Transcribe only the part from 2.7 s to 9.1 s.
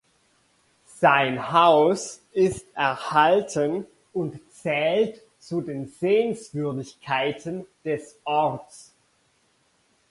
erhalten und zählt zu den Sehenswürdigkeiten des Orts.